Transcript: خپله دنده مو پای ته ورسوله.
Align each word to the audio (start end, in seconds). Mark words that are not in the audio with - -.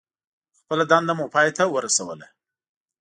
خپله 0.59 0.83
دنده 0.91 1.13
مو 1.17 1.25
پای 1.33 1.49
ته 1.57 1.63
ورسوله. 1.75 2.27